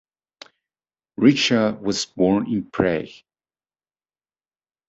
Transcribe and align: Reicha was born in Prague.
Reicha 1.19 1.79
was 1.79 2.07
born 2.07 2.51
in 2.51 2.65
Prague. 2.71 3.23